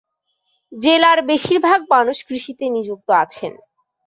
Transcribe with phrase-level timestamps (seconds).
[0.71, 3.53] জেলার বেশিরভাগ মানুষ কৃষিতে নিযুক্ত আছেন।